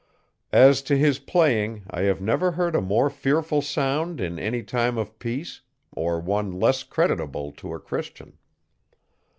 [0.55, 4.97] As to his playing I have never heard a more fearful sound in any time
[4.97, 5.61] of peace
[5.95, 8.39] or one less creditable to a Christian.